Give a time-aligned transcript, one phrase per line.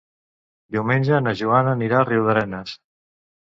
[0.75, 2.75] Diumenge na Joana anirà a Riudarenes.